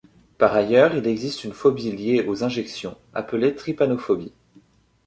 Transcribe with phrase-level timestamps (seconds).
[0.39, 4.33] Par ailleurs, il existe une phobie liée aux injections, appelée trypanophobie.